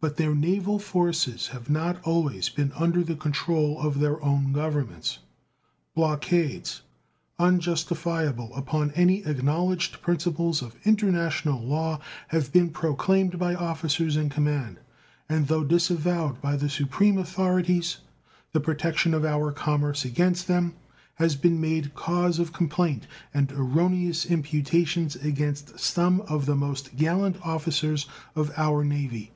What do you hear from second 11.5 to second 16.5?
law, have been proclaimed by officers in command, and though disavowed